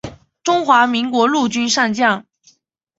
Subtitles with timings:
[0.43, 2.25] 中华民国陆军上将。